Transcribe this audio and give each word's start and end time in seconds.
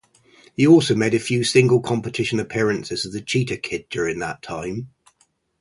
He 0.57 0.65
also 0.65 0.95
made 0.95 1.13
a 1.13 1.19
few 1.19 1.43
single-competition 1.43 2.39
appearances 2.39 3.05
as 3.05 3.13
The 3.13 3.21
Cheetah 3.21 3.57
Kid 3.57 3.85
during 3.91 4.17
that 4.17 4.41
time. 4.41 4.89